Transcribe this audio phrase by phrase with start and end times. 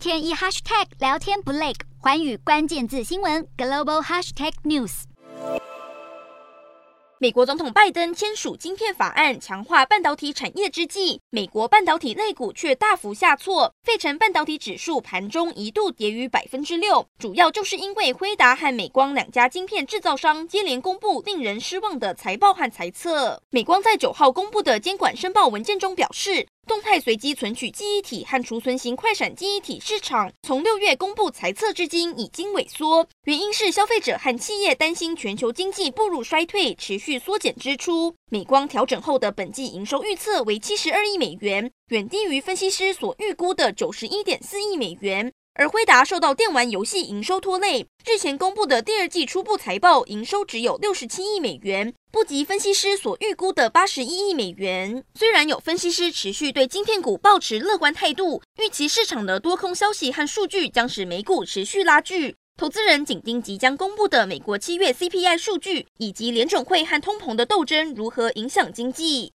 [0.00, 5.02] 天一 hashtag 聊天不累，寰宇关键字新闻 global hashtag news。
[7.18, 23.42] 美国总统拜登签署晶片法案，强化半导体产业之际，美国半导体类股却大幅下挫，费城半导体指数盘中一度跌逾百分之六，主要就是因为辉达和美光两家晶片制造商接连公布令人失望的财报和财测。
[23.50, 38.14] 美光在九号公布的监管申报文件中表示，动态随机存取记忆体和储存型快闪记忆体市场从六月公布财测至今已经萎缩，原因是消费者和企业担心全球经济步入衰退，持续缩减支出。
[38.30, 45.32] 美光调整后的本季营收预测为七十二亿美元，远低于分析师所预估的九十一点四亿美元。
[45.60, 55.04] 而辉达受到电玩游戏营收拖累，日前公布的第二季初步财报营收只有六十七亿美元，不及分析师所预估的八十一亿美元。
[55.14, 62.34] 虽然有分析师持续对晶片股抱持乐观态度，预期市场的多空消息和数据将使美股持续拉锯。
[62.56, 69.28] 投资人紧盯即将公布的美国七月 CPI 数据，以及联准会和通膨的斗争如何影响经济。